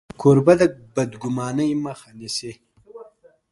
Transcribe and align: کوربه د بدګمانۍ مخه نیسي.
کوربه 0.21 0.53
د 0.59 0.61
بدګمانۍ 0.95 1.71
مخه 1.85 2.09
نیسي. 2.19 2.51